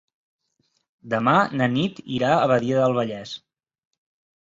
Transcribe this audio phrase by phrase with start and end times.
[1.15, 3.39] Demà na Nit irà a Badia del Vallès.